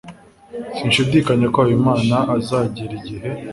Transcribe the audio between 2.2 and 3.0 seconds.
azagera